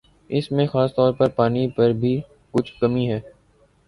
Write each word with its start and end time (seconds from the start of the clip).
اس 0.29 0.51
میں 0.51 0.65
خاص 0.67 0.93
طور 0.95 1.11
پر 1.13 1.29
پانی 1.29 1.67
پر 1.75 1.91
بھی 1.93 2.19
کچھ 2.53 2.73
کمی 2.79 3.07
ہے 3.11 3.19